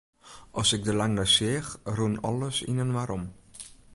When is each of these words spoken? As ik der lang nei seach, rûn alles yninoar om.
As 0.61 0.69
ik 0.77 0.81
der 0.85 0.97
lang 0.99 1.13
nei 1.15 1.29
seach, 1.35 1.69
rûn 1.97 2.13
alles 2.29 2.57
yninoar 2.69 3.09
om. 3.17 3.23